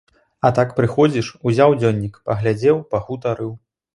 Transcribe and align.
А 0.47 0.49
так, 0.59 0.71
прыходзіш, 0.79 1.29
узяў 1.51 1.77
дзённік, 1.81 2.17
паглядзеў, 2.29 2.83
пагутарыў. 2.95 3.55